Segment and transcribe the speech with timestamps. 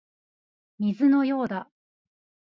[0.95, 1.69] 水のようだ